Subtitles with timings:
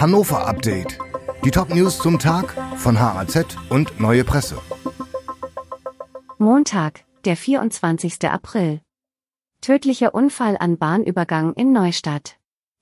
[0.00, 0.96] Hannover Update.
[1.44, 4.56] Die Top-News zum Tag von HAZ und Neue Presse.
[6.38, 8.30] Montag, der 24.
[8.30, 8.80] April.
[9.60, 12.38] Tödlicher Unfall an Bahnübergang in Neustadt.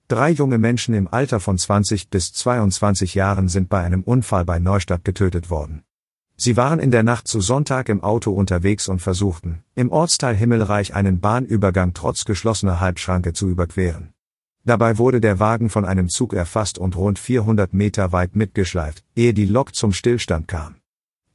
[0.07, 4.59] Drei junge Menschen im Alter von 20 bis 22 Jahren sind bei einem Unfall bei
[4.59, 5.81] Neustadt getötet worden.
[6.35, 10.93] Sie waren in der Nacht zu Sonntag im Auto unterwegs und versuchten, im Ortsteil Himmelreich
[10.93, 14.13] einen Bahnübergang trotz geschlossener Halbschranke zu überqueren.
[14.67, 19.33] Dabei wurde der Wagen von einem Zug erfasst und rund 400 Meter weit mitgeschleift, ehe
[19.33, 20.75] die Lok zum Stillstand kam.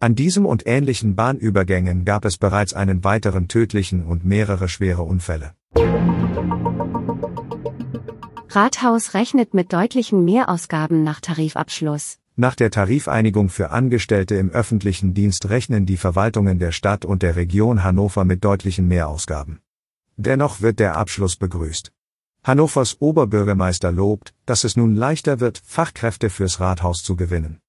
[0.00, 5.54] An diesem und ähnlichen Bahnübergängen gab es bereits einen weiteren tödlichen und mehrere schwere Unfälle.
[8.50, 12.18] Rathaus rechnet mit deutlichen Mehrausgaben nach Tarifabschluss.
[12.36, 17.36] Nach der Tarifeinigung für Angestellte im öffentlichen Dienst rechnen die Verwaltungen der Stadt und der
[17.36, 19.60] Region Hannover mit deutlichen Mehrausgaben.
[20.18, 21.92] Dennoch wird der Abschluss begrüßt.
[22.44, 27.60] Hannovers Oberbürgermeister lobt, dass es nun leichter wird, Fachkräfte fürs Rathaus zu gewinnen.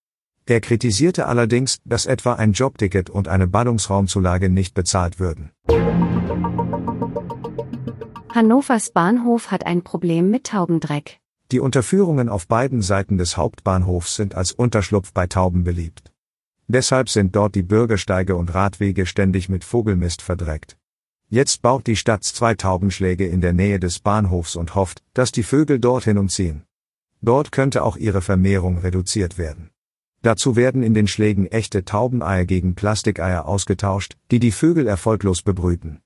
[0.47, 5.51] Er kritisierte allerdings, dass etwa ein Jobticket und eine Ballungsraumzulage nicht bezahlt würden.
[8.33, 11.19] Hannovers Bahnhof hat ein Problem mit Taubendreck.
[11.51, 16.11] Die Unterführungen auf beiden Seiten des Hauptbahnhofs sind als Unterschlupf bei Tauben beliebt.
[16.67, 20.77] Deshalb sind dort die Bürgersteige und Radwege ständig mit Vogelmist verdreckt.
[21.33, 25.41] Jetzt baut die Stadt zwei Taubenschläge in der Nähe des Bahnhofs und hofft, dass die
[25.41, 26.61] Vögel dorthin umziehen.
[27.23, 29.71] Dort könnte auch ihre Vermehrung reduziert werden.
[30.21, 36.01] Dazu werden in den Schlägen echte Taubeneier gegen Plastikeier ausgetauscht, die die Vögel erfolglos bebrüten.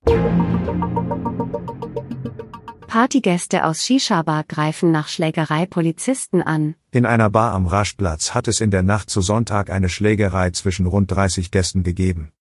[2.87, 6.75] Partygäste aus Shisha-Bar greifen nach Schlägerei Polizisten an.
[6.91, 10.85] In einer Bar am Raschplatz hat es in der Nacht zu Sonntag eine Schlägerei zwischen
[10.85, 12.31] rund 30 Gästen gegeben.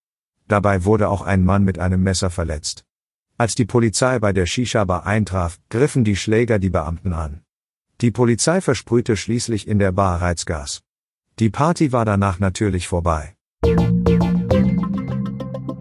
[0.49, 2.85] Dabei wurde auch ein Mann mit einem Messer verletzt.
[3.39, 7.43] Als die Polizei bei der Shisha-Bar eintraf, griffen die Schläger die Beamten an.
[8.01, 10.83] Die Polizei versprühte schließlich in der Bar Reizgas.
[11.39, 13.35] Die Party war danach natürlich vorbei.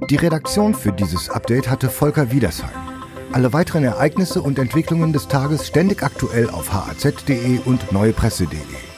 [0.09, 2.69] Die Redaktion für dieses Update hatte Volker Wiedersheim.
[3.31, 8.94] Alle weiteren Ereignisse und Entwicklungen des Tages ständig aktuell auf haz.de und neuepresse.de.